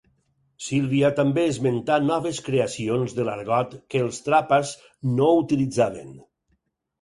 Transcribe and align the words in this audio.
Sílvia 0.67 1.09
també 1.19 1.43
esmentà 1.49 1.97
noves 2.05 2.39
creacions 2.47 3.13
de 3.19 3.27
l'argot 3.27 3.77
que 3.95 4.03
els 4.07 4.19
Trapas 4.29 4.73
no 5.21 5.29
utilitzaven. 5.45 6.11